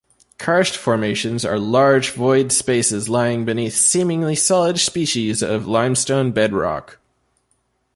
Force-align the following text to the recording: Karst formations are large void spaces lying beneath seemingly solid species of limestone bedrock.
Karst 0.39 0.75
formations 0.75 1.45
are 1.45 1.59
large 1.59 2.09
void 2.09 2.51
spaces 2.51 3.07
lying 3.07 3.45
beneath 3.45 3.75
seemingly 3.75 4.33
solid 4.33 4.79
species 4.79 5.43
of 5.43 5.67
limestone 5.67 6.31
bedrock. 6.31 6.97